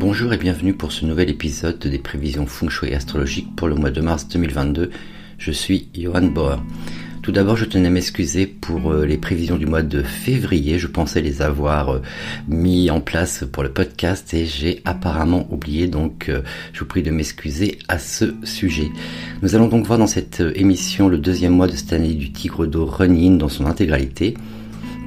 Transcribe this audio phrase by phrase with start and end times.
[0.00, 3.90] Bonjour et bienvenue pour ce nouvel épisode des prévisions feng shui astrologiques pour le mois
[3.90, 4.88] de mars 2022.
[5.36, 6.56] Je suis Johan Bauer.
[7.22, 10.78] Tout d'abord, je tenais à m'excuser pour euh, les prévisions du mois de février.
[10.78, 12.02] Je pensais les avoir euh,
[12.48, 16.40] mis en place pour le podcast et j'ai apparemment oublié, donc euh,
[16.72, 18.88] je vous prie de m'excuser à ce sujet.
[19.42, 22.64] Nous allons donc voir dans cette émission le deuxième mois de cette année du Tigre
[22.66, 24.32] d'eau Running dans son intégralité.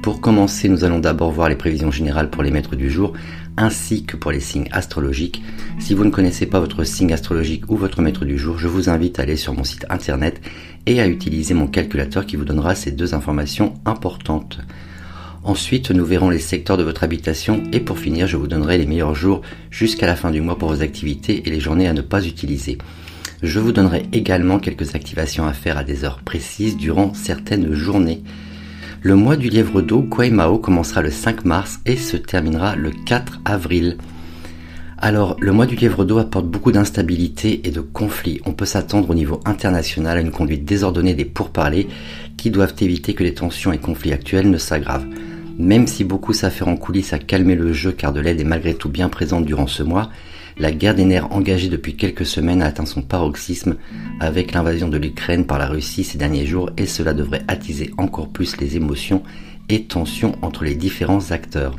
[0.04, 3.14] Pour commencer, nous allons d'abord voir les prévisions générales pour les maîtres du jour
[3.56, 5.42] ainsi que pour les signes astrologiques.
[5.78, 8.88] Si vous ne connaissez pas votre signe astrologique ou votre maître du jour, je vous
[8.88, 10.40] invite à aller sur mon site internet
[10.86, 14.58] et à utiliser mon calculateur qui vous donnera ces deux informations importantes.
[15.44, 18.86] Ensuite, nous verrons les secteurs de votre habitation et pour finir, je vous donnerai les
[18.86, 22.00] meilleurs jours jusqu'à la fin du mois pour vos activités et les journées à ne
[22.00, 22.78] pas utiliser.
[23.42, 28.22] Je vous donnerai également quelques activations à faire à des heures précises durant certaines journées.
[29.06, 33.42] Le mois du lièvre d'eau, Mao commencera le 5 mars et se terminera le 4
[33.44, 33.98] avril.
[34.96, 38.40] Alors, le mois du lièvre d'eau apporte beaucoup d'instabilité et de conflits.
[38.46, 41.86] On peut s'attendre au niveau international à une conduite désordonnée des pourparlers
[42.38, 45.04] qui doivent éviter que les tensions et conflits actuels ne s'aggravent.
[45.58, 48.74] Même si beaucoup s'affairent en coulisses à calmer le jeu car de l'aide est malgré
[48.74, 50.10] tout bien présente durant ce mois,
[50.58, 53.76] la guerre des nerfs engagée depuis quelques semaines a atteint son paroxysme
[54.20, 58.28] avec l'invasion de l'Ukraine par la Russie ces derniers jours et cela devrait attiser encore
[58.28, 59.22] plus les émotions
[59.68, 61.76] et tensions entre les différents acteurs.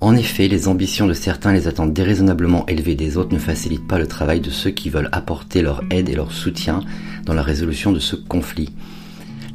[0.00, 3.98] En effet, les ambitions de certains les attentes déraisonnablement élevées des autres ne facilitent pas
[3.98, 6.80] le travail de ceux qui veulent apporter leur aide et leur soutien
[7.24, 8.70] dans la résolution de ce conflit.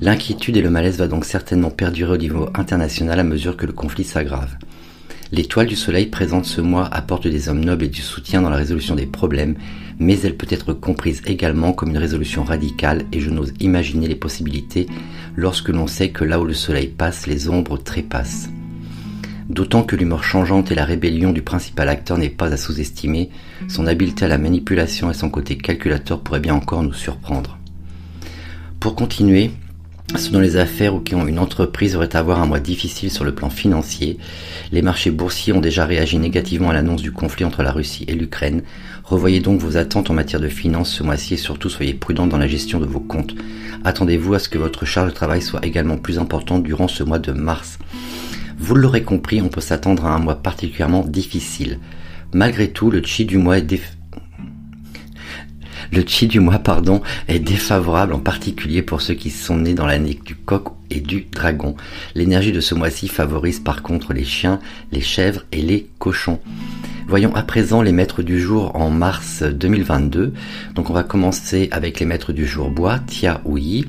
[0.02, 3.74] L'inquiétude et le malaise va donc certainement perdurer au niveau international à mesure que le
[3.74, 4.56] conflit s'aggrave.
[5.32, 8.58] L'étoile du soleil présente ce mois apporte des hommes nobles et du soutien dans la
[8.58, 9.56] résolution des problèmes,
[9.98, 14.16] mais elle peut être comprise également comme une résolution radicale et je n'ose imaginer les
[14.16, 14.88] possibilités
[15.36, 18.50] lorsque l'on sait que là où le soleil passe, les ombres trépassent.
[19.50, 23.30] D'autant que l'humeur changeante et la rébellion du principal acteur n'est pas à sous-estimer,
[23.68, 27.58] son habileté à la manipulation et son côté calculateur pourraient bien encore nous surprendre.
[28.80, 29.52] Pour continuer,
[30.18, 33.10] ceux dans les affaires ou qui ont une entreprise auraient à avoir un mois difficile
[33.10, 34.18] sur le plan financier.
[34.72, 38.14] Les marchés boursiers ont déjà réagi négativement à l'annonce du conflit entre la Russie et
[38.14, 38.64] l'Ukraine.
[39.04, 42.38] Revoyez donc vos attentes en matière de finances ce mois-ci et surtout soyez prudents dans
[42.38, 43.36] la gestion de vos comptes.
[43.84, 47.20] Attendez-vous à ce que votre charge de travail soit également plus importante durant ce mois
[47.20, 47.80] de mars.
[48.58, 51.80] Vous l'aurez compris, on peut s'attendre à un mois particulièrement difficile.
[52.34, 53.62] Malgré tout, le chi du mois est
[55.94, 59.86] le chi du mois, pardon, est défavorable en particulier pour ceux qui sont nés dans
[59.86, 61.76] l'année du coq et du dragon.
[62.16, 64.60] L'énergie de ce mois-ci favorise par contre les chiens,
[64.92, 66.40] les chèvres et les cochons.
[67.08, 70.34] Voyons à présent les maîtres du jour en mars 2022.
[70.74, 73.86] Donc on va commencer avec les maîtres du jour bois, Tia ou Yi.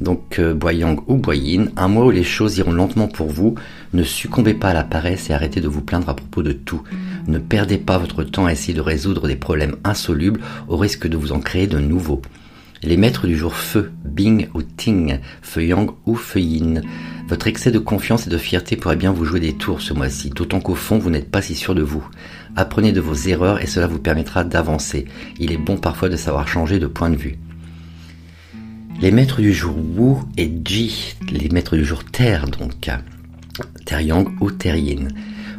[0.00, 3.54] Donc euh, Boyang ou Boyin, un mois où les choses iront lentement pour vous.
[3.92, 6.82] Ne succombez pas à la paresse et arrêtez de vous plaindre à propos de tout.
[7.26, 11.16] Ne perdez pas votre temps à essayer de résoudre des problèmes insolubles au risque de
[11.16, 12.22] vous en créer de nouveaux.
[12.84, 16.82] Les maîtres du jour feu, Bing ou Ting, Feu Yang ou Feu Yin.
[17.28, 20.30] Votre excès de confiance et de fierté pourrait bien vous jouer des tours ce mois-ci,
[20.30, 22.04] d'autant qu'au fond vous n'êtes pas si sûr de vous.
[22.56, 25.04] Apprenez de vos erreurs et cela vous permettra d'avancer.
[25.38, 27.38] Il est bon parfois de savoir changer de point de vue.
[29.02, 32.88] Les maîtres du jour Wu et Ji, les maîtres du jour Terre donc,
[33.84, 35.08] Terre Yang ou Terre Yin.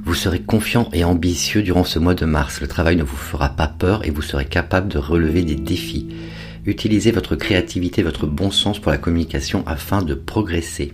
[0.05, 2.61] Vous serez confiant et ambitieux durant ce mois de mars.
[2.61, 6.07] Le travail ne vous fera pas peur et vous serez capable de relever des défis.
[6.65, 10.93] Utilisez votre créativité, votre bon sens pour la communication afin de progresser.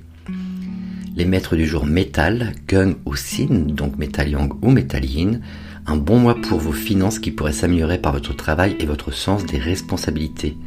[1.16, 5.41] Les maîtres du jour métal, gung ou sin, donc métal yang ou métal yin,
[5.85, 9.45] un bon mois pour vos finances qui pourraient s'améliorer par votre travail et votre sens
[9.45, 10.57] des responsabilités.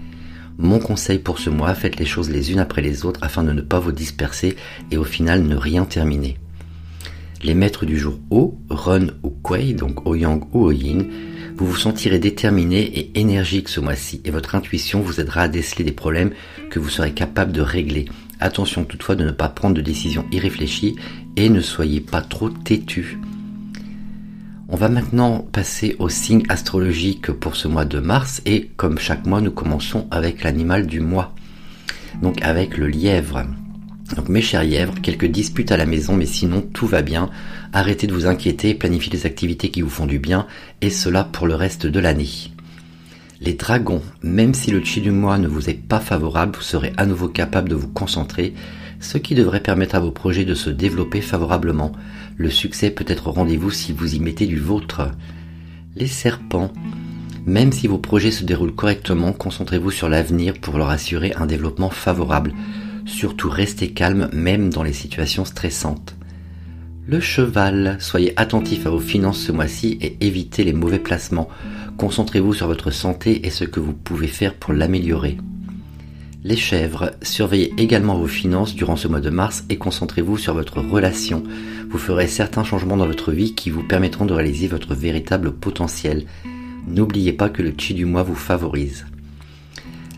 [0.59, 3.53] Mon conseil pour ce mois, faites les choses les unes après les autres afin de
[3.53, 4.57] ne pas vous disperser
[4.91, 6.37] et au final ne rien terminer.
[7.43, 11.07] Les maîtres du jour O, Run ou Kuei, donc O-Yang ou O-Yin,
[11.57, 15.85] vous vous sentirez déterminé et énergique ce mois-ci et votre intuition vous aidera à déceler
[15.85, 16.33] des problèmes
[16.71, 18.07] que vous serez capable de régler.
[18.41, 20.97] Attention toutefois de ne pas prendre de décisions irréfléchies
[21.37, 23.19] et ne soyez pas trop têtu.
[24.75, 29.27] On va maintenant passer au signe astrologique pour ce mois de mars et comme chaque
[29.27, 31.35] mois nous commençons avec l'animal du mois,
[32.23, 33.45] donc avec le lièvre.
[34.17, 37.29] Donc mes chers lièvres, quelques disputes à la maison, mais sinon tout va bien.
[37.75, 40.47] Arrêtez de vous inquiéter, planifiez les activités qui vous font du bien,
[40.81, 42.51] et cela pour le reste de l'année.
[43.43, 46.95] Les dragons, même si le chi du mois ne vous est pas favorable, vous serez
[46.97, 48.55] à nouveau capable de vous concentrer,
[49.01, 51.93] ce qui devrait permettre à vos projets de se développer favorablement.
[52.37, 55.11] Le succès peut être au rendez-vous si vous y mettez du vôtre.
[55.97, 56.73] Les serpents,
[57.47, 61.91] même si vos projets se déroulent correctement, concentrez-vous sur l'avenir pour leur assurer un développement
[61.91, 62.55] favorable.
[63.05, 66.15] Surtout restez calme même dans les situations stressantes.
[67.05, 71.49] Le cheval, soyez attentif à vos finances ce mois-ci et évitez les mauvais placements.
[71.97, 75.37] Concentrez-vous sur votre santé et ce que vous pouvez faire pour l'améliorer.
[76.45, 80.81] Les chèvres, surveillez également vos finances durant ce mois de mars et concentrez-vous sur votre
[80.81, 81.45] relation.
[81.89, 86.27] Vous ferez certains changements dans votre vie qui vous permettront de réaliser votre véritable potentiel.
[86.89, 89.07] N'oubliez pas que le chi du mois vous favorise.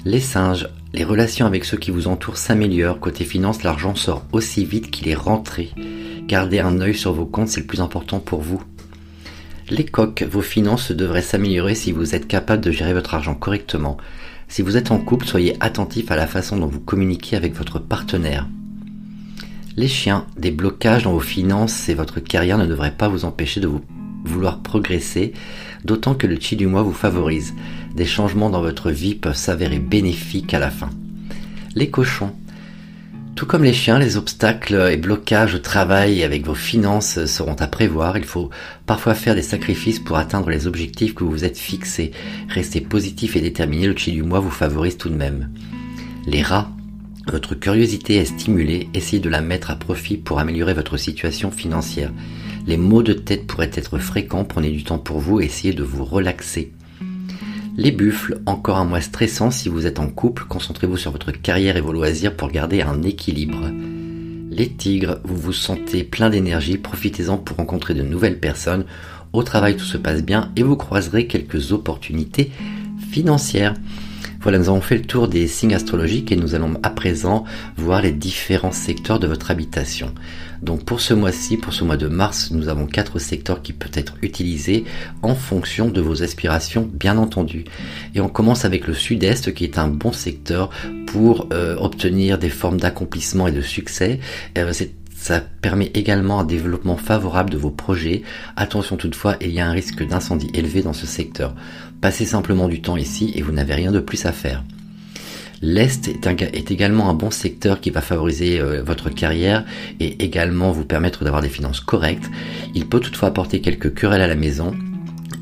[0.07, 3.01] Les singes, les relations avec ceux qui vous entourent s'améliorent.
[3.01, 5.73] Côté finance, l'argent sort aussi vite qu'il est rentré.
[6.27, 8.63] Gardez un œil sur vos comptes, c'est le plus important pour vous.
[9.69, 13.99] Les coques, vos finances devraient s'améliorer si vous êtes capable de gérer votre argent correctement.
[14.49, 17.79] Si vous êtes en couple, soyez attentif à la façon dont vous communiquez avec votre
[17.79, 18.49] partenaire.
[19.77, 23.61] Les chiens, des blocages dans vos finances et votre carrière ne devraient pas vous empêcher
[23.61, 23.81] de vous
[24.25, 25.33] vouloir progresser,
[25.85, 27.55] d'autant que le chi du mois vous favorise.
[27.95, 30.91] Des changements dans votre vie peuvent s'avérer bénéfiques à la fin.
[31.75, 32.33] Les cochons,
[33.35, 37.67] tout comme les chiens, les obstacles et blocages au travail avec vos finances seront à
[37.67, 38.17] prévoir.
[38.17, 38.51] Il faut
[38.87, 42.13] parfois faire des sacrifices pour atteindre les objectifs que vous vous êtes fixés.
[42.49, 45.51] Restez positif et déterminé, le chi du mois vous favorise tout de même.
[46.27, 46.71] Les rats,
[47.27, 52.13] votre curiosité est stimulée, essayez de la mettre à profit pour améliorer votre situation financière.
[52.67, 56.05] Les maux de tête pourraient être fréquents, prenez du temps pour vous, essayez de vous
[56.05, 56.73] relaxer.
[57.77, 61.77] Les buffles, encore un mois stressant si vous êtes en couple, concentrez-vous sur votre carrière
[61.77, 63.69] et vos loisirs pour garder un équilibre.
[64.49, 68.85] Les tigres, vous vous sentez plein d'énergie, profitez-en pour rencontrer de nouvelles personnes.
[69.33, 72.53] Au travail, tout se passe bien et vous croiserez quelques opportunités
[73.11, 73.75] financières.
[74.45, 77.45] Voilà, nous avons fait le tour des signes astrologiques et nous allons à présent
[77.79, 80.13] voir les différents secteurs de votre habitation.
[80.61, 83.93] Donc pour ce mois-ci, pour ce mois de mars, nous avons quatre secteurs qui peuvent
[83.95, 84.85] être utilisés
[85.23, 87.65] en fonction de vos aspirations, bien entendu.
[88.15, 90.69] Et on commence avec le sud-est qui est un bon secteur
[91.07, 94.21] pour euh, obtenir des formes d'accomplissement et de succès.
[94.59, 94.73] Euh,
[95.25, 98.21] ça permet également un développement favorable de vos projets.
[98.57, 101.55] Attention toutefois, il y a un risque d'incendie élevé dans ce secteur.
[102.03, 104.63] Passez simplement du temps ici et vous n'avez rien de plus à faire.
[105.63, 109.65] L'Est est, également un bon secteur qui va favoriser euh, votre carrière
[109.99, 112.31] et également vous permettre d'avoir des finances correctes.
[112.75, 114.75] Il peut toutefois apporter quelques querelles à la maison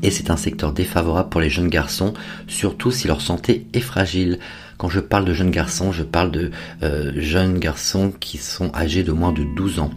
[0.01, 2.13] et c'est un secteur défavorable pour les jeunes garçons,
[2.47, 4.39] surtout si leur santé est fragile.
[4.83, 6.51] Quand je parle de jeunes garçons, je parle de
[6.83, 9.91] euh, jeunes garçons qui sont âgés de moins de 12 ans.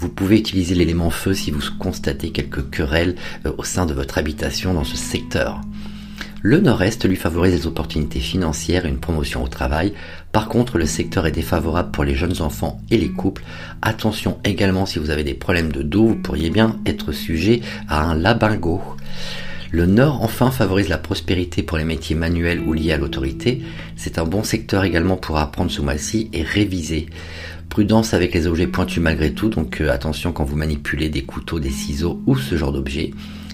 [0.00, 3.14] Vous pouvez utiliser l'élément feu si vous constatez quelques querelles
[3.46, 5.60] euh, au sein de votre habitation dans ce secteur.
[6.42, 9.92] Le nord-est lui favorise des opportunités financières et une promotion au travail.
[10.32, 13.44] Par contre, le secteur est défavorable pour les jeunes enfants et les couples.
[13.80, 18.02] Attention également si vous avez des problèmes de dos, vous pourriez bien être sujet à
[18.02, 18.82] un labingo.
[19.70, 23.62] Le Nord enfin favorise la prospérité pour les métiers manuels ou liés à l'autorité.
[23.96, 27.06] C'est un bon secteur également pour apprendre ce mois-ci et réviser.
[27.68, 31.58] Prudence avec les objets pointus malgré tout, donc euh, attention quand vous manipulez des couteaux,
[31.58, 33.10] des ciseaux ou ce genre d'objets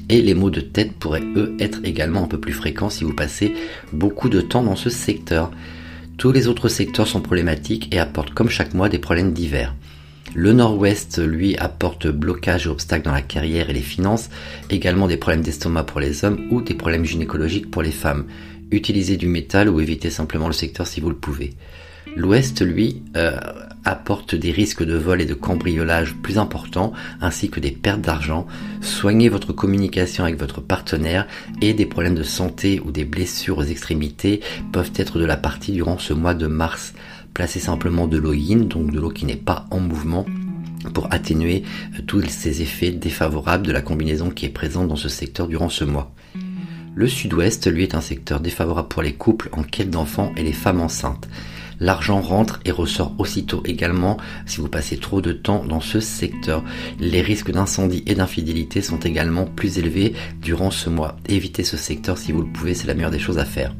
[0.08, 3.14] et les maux de tête pourraient eux être également un peu plus fréquents si vous
[3.14, 3.54] passez
[3.92, 5.50] beaucoup de temps dans ce secteur.
[6.18, 9.74] Tous les autres secteurs sont problématiques et apportent comme chaque mois des problèmes divers.
[10.34, 14.30] Le nord-ouest, lui, apporte blocage et obstacles dans la carrière et les finances,
[14.70, 18.24] également des problèmes d'estomac pour les hommes ou des problèmes gynécologiques pour les femmes.
[18.70, 21.52] Utilisez du métal ou évitez simplement le secteur si vous le pouvez.
[22.16, 23.38] L'ouest, lui, euh,
[23.84, 28.46] apporte des risques de vol et de cambriolage plus importants, ainsi que des pertes d'argent.
[28.80, 31.26] Soignez votre communication avec votre partenaire
[31.60, 34.40] et des problèmes de santé ou des blessures aux extrémités
[34.72, 36.94] peuvent être de la partie durant ce mois de mars.
[37.34, 40.26] Placez simplement de l'eau yin, donc de l'eau qui n'est pas en mouvement,
[40.94, 41.62] pour atténuer
[41.98, 45.68] euh, tous ces effets défavorables de la combinaison qui est présente dans ce secteur durant
[45.68, 46.12] ce mois.
[46.94, 50.52] Le sud-ouest, lui, est un secteur défavorable pour les couples en quête d'enfants et les
[50.52, 51.28] femmes enceintes.
[51.80, 56.62] L'argent rentre et ressort aussitôt également si vous passez trop de temps dans ce secteur.
[57.00, 61.16] Les risques d'incendie et d'infidélité sont également plus élevés durant ce mois.
[61.28, 63.74] Évitez ce secteur si vous le pouvez, c'est la meilleure des choses à faire.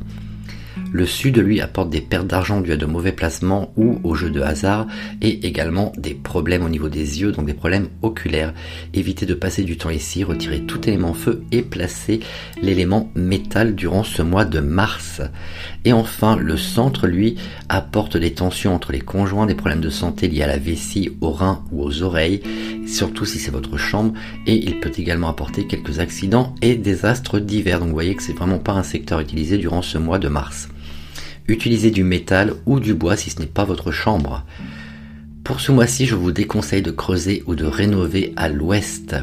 [0.93, 4.29] Le sud, lui, apporte des pertes d'argent dues à de mauvais placements ou au jeu
[4.29, 4.87] de hasard
[5.23, 8.53] et également des problèmes au niveau des yeux, donc des problèmes oculaires.
[8.93, 12.21] Évitez de passer du temps ici, retirez tout élément feu et placez
[12.61, 15.23] l'élément métal durant ce mois de mars.
[15.87, 17.37] Et enfin, le centre, lui,
[17.71, 21.31] apporte des tensions entre les conjoints, des problèmes de santé liés à la vessie, aux
[21.31, 22.43] reins ou aux oreilles,
[22.87, 24.13] surtout si c'est votre chambre,
[24.47, 27.79] et il peut également apporter quelques accidents et désastres divers.
[27.79, 30.69] Donc vous voyez que c'est vraiment pas un secteur utilisé durant ce mois de mars.
[31.53, 34.43] Utilisez du métal ou du bois si ce n'est pas votre chambre.
[35.45, 39.15] Pour ce mois-ci, je vous déconseille de creuser ou de rénover à l'ouest.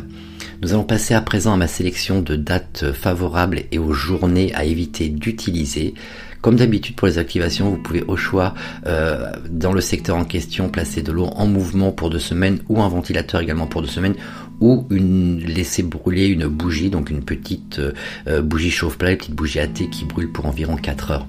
[0.62, 4.64] Nous allons passer à présent à ma sélection de dates favorables et aux journées à
[4.64, 5.96] éviter d'utiliser.
[6.42, 8.54] Comme d'habitude pour les activations, vous pouvez au choix
[8.86, 12.80] euh, dans le secteur en question placer de l'eau en mouvement pour deux semaines ou
[12.80, 14.16] un ventilateur également pour deux semaines
[14.62, 17.82] ou laisser brûler une bougie, donc une petite
[18.28, 21.26] euh, bougie chauffe-plat, une petite bougie à thé qui brûle pour environ 4 heures.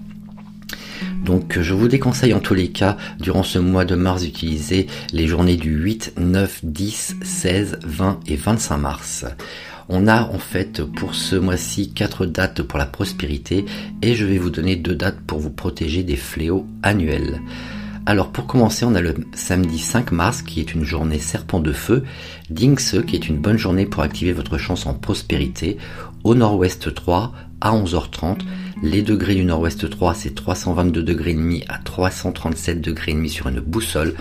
[1.31, 5.29] Donc je vous déconseille en tous les cas durant ce mois de mars d'utiliser les
[5.29, 9.25] journées du 8, 9, 10, 16, 20 et 25 mars.
[9.89, 13.65] On a en fait pour ce mois-ci quatre dates pour la prospérité
[14.03, 17.41] et je vais vous donner deux dates pour vous protéger des fléaux annuels.
[18.07, 21.73] Alors pour commencer, on a le samedi 5 mars qui est une journée serpent de
[21.73, 22.03] feu,
[22.51, 25.77] Dingse qui est une bonne journée pour activer votre chance en prospérité,
[26.25, 28.39] au nord-ouest 3 à 11h30.
[28.83, 33.61] Les degrés du nord-ouest 3 c'est 322 degrés demi à 337 degrés demi sur une
[33.61, 34.15] boussole.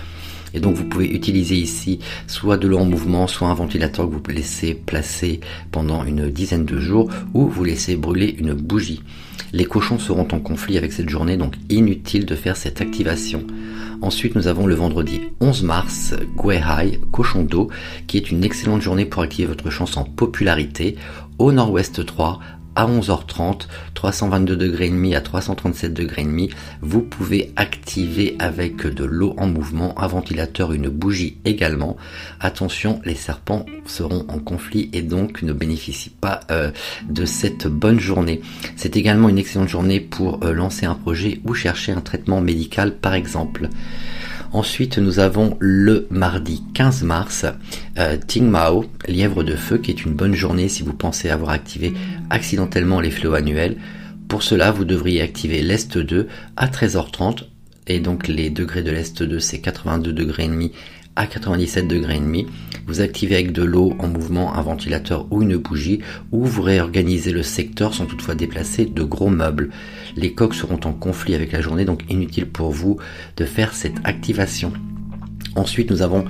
[0.52, 4.14] Et donc vous pouvez utiliser ici soit de l'eau en mouvement, soit un ventilateur que
[4.14, 5.40] vous laissez placer
[5.70, 9.02] pendant une dizaine de jours, ou vous laissez brûler une bougie.
[9.52, 13.46] Les cochons seront en conflit avec cette journée, donc inutile de faire cette activation.
[14.02, 17.68] Ensuite, nous avons le vendredi 11 mars, Guehai, cochon d'eau,
[18.06, 20.96] qui est une excellente journée pour activer votre chance en popularité.
[21.38, 22.40] Au nord-ouest 3,
[22.76, 26.20] à 11h30, 322 degrés à 337 degrés
[26.82, 31.96] vous pouvez activer avec de l'eau en mouvement, un ventilateur, une bougie également.
[32.40, 36.70] Attention, les serpents seront en conflit et donc ne bénéficient pas euh,
[37.08, 38.40] de cette bonne journée.
[38.76, 42.96] C'est également une excellente journée pour euh, lancer un projet ou chercher un traitement médical
[42.96, 43.68] par exemple.
[44.52, 47.46] Ensuite, nous avons le mardi 15 mars,
[47.98, 51.50] euh, Ting Mao, lièvre de feu, qui est une bonne journée si vous pensez avoir
[51.50, 51.94] activé
[52.30, 53.76] accidentellement les fléaux annuels.
[54.26, 56.26] Pour cela, vous devriez activer l'Est 2
[56.56, 57.44] à 13h30.
[57.86, 60.72] Et donc les degrés de l'Est 2, c'est 82 degrés et demi
[61.16, 62.46] à 97 degrés et demi.
[62.86, 66.00] Vous activez avec de l'eau en mouvement un ventilateur ou une bougie
[66.32, 69.70] ou vous réorganisez le secteur sans toutefois déplacer de gros meubles.
[70.16, 72.98] Les coques seront en conflit avec la journée donc inutile pour vous
[73.36, 74.72] de faire cette activation.
[75.56, 76.24] Ensuite nous avons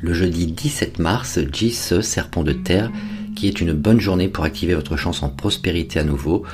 [0.00, 2.90] le jeudi 17 mars, Jis, serpent de terre,
[3.34, 6.44] qui est une bonne journée pour activer votre chance en prospérité à nouveau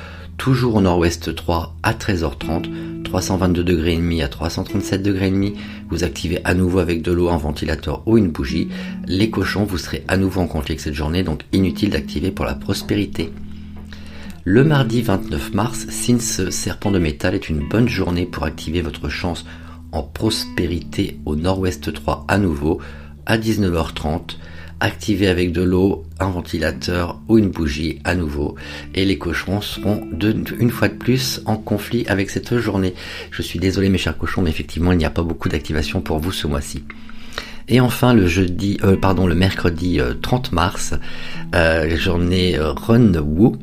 [0.42, 5.54] toujours au nord-ouest 3 à 13h30, 322 degrés et demi à 337 degrés et demi.
[5.88, 8.68] Vous activez à nouveau avec de l'eau, un ventilateur ou une bougie.
[9.06, 12.54] Les cochons, vous serez à nouveau en conflit cette journée, donc inutile d'activer pour la
[12.54, 13.32] prospérité.
[14.42, 19.08] Le mardi 29 mars, Sins Serpent de métal est une bonne journée pour activer votre
[19.08, 19.44] chance
[19.92, 22.80] en prospérité au nord-ouest 3 à nouveau
[23.26, 24.38] à 19h30
[24.82, 28.56] activer avec de l'eau, un ventilateur ou une bougie à nouveau.
[28.94, 30.06] Et les cochons seront
[30.58, 32.94] une fois de plus en conflit avec cette journée.
[33.30, 36.18] Je suis désolé mes chers cochons, mais effectivement il n'y a pas beaucoup d'activation pour
[36.18, 36.84] vous ce mois-ci.
[37.68, 40.94] Et enfin le jeudi, euh, pardon, le mercredi 30 euh, mars,
[41.54, 43.56] euh, journée Run Woo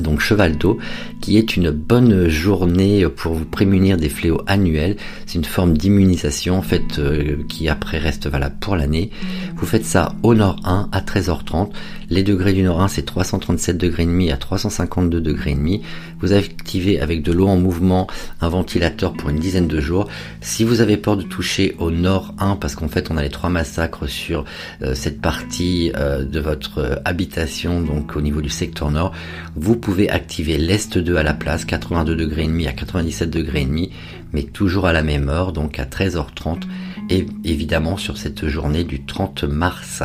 [0.00, 0.78] donc cheval d'eau,
[1.20, 4.96] qui est une bonne journée pour vous prémunir des fléaux annuels.
[5.26, 9.10] C'est une forme d'immunisation en fait euh, qui après reste valable pour l'année.
[9.56, 11.70] Vous faites ça au nord 1 à 13h30.
[12.10, 15.82] Les degrés du nord 1 c'est 337 degrés et demi à 352 degrés et demi.
[16.20, 18.06] Vous activez avec de l'eau en mouvement
[18.40, 20.08] un ventilateur pour une dizaine de jours.
[20.40, 23.30] Si vous avez peur de toucher au nord 1 parce qu'en fait on a les
[23.30, 24.44] trois massacres sur
[24.82, 29.12] euh, cette partie euh, de votre habitation donc au niveau du secteur nord,
[29.54, 33.62] vous pouvez activer l'Est 2 à la place, 82 degrés et demi à 97 degrés
[33.62, 33.90] et demi,
[34.32, 36.62] mais toujours à la même heure, donc à 13h30,
[37.10, 40.02] et évidemment sur cette journée du 30 mars.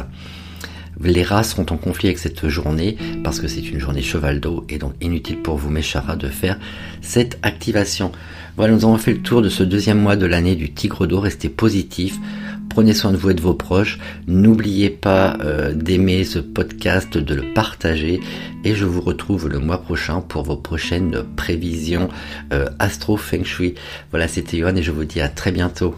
[1.03, 4.65] Les rats seront en conflit avec cette journée parce que c'est une journée cheval d'eau
[4.69, 5.81] et donc inutile pour vous, mes
[6.17, 6.57] de faire
[7.01, 8.11] cette activation.
[8.55, 11.19] Voilà, nous avons fait le tour de ce deuxième mois de l'année du tigre d'eau.
[11.19, 12.17] Restez positif.
[12.69, 13.99] Prenez soin de vous et de vos proches.
[14.27, 18.19] N'oubliez pas euh, d'aimer ce podcast, de le partager.
[18.63, 22.09] Et je vous retrouve le mois prochain pour vos prochaines prévisions
[22.53, 23.75] euh, astro feng shui.
[24.11, 25.95] Voilà, c'était Yohan et je vous dis à très bientôt.